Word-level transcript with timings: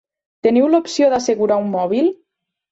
Teniu 0.47 0.69
l'opció 0.71 1.11
d'assegurar 1.13 1.61
un 1.67 1.71
mòbil? 1.77 2.13